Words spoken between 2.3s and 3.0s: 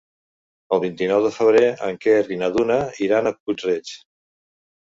i na Duna